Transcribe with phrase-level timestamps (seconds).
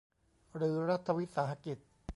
[0.55, 1.77] หรือรัฐวิสาหกิจ